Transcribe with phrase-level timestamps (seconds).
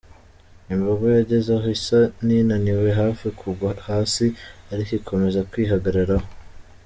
[0.73, 4.25] Imbogo yageze aho isa n’inaniwe hafi kugwa hasi,
[4.71, 6.27] ariko ikomeza kwihagararaho.